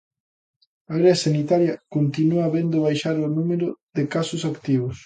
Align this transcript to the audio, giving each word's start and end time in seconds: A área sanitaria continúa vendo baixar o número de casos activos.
A 0.89 0.91
área 0.99 1.19
sanitaria 1.25 1.73
continúa 1.95 2.53
vendo 2.55 2.83
baixar 2.87 3.15
o 3.25 3.31
número 3.37 3.67
de 3.97 4.03
casos 4.15 4.41
activos. 4.51 4.95